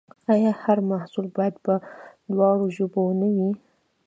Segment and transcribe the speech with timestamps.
[0.33, 1.73] آیا هر محصول باید په
[2.31, 3.49] دواړو ژبو نه وي؟